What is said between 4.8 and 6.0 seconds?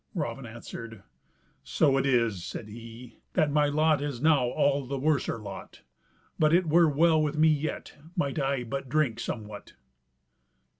the worser lot,